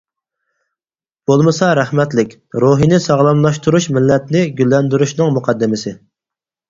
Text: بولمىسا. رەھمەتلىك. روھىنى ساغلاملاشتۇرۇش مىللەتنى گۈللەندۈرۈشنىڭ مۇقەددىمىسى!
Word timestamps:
بولمىسا. 1.31 1.67
رەھمەتلىك. 1.81 2.33
روھىنى 2.63 3.01
ساغلاملاشتۇرۇش 3.09 3.89
مىللەتنى 3.99 4.43
گۈللەندۈرۈشنىڭ 4.63 5.31
مۇقەددىمىسى! 5.37 5.95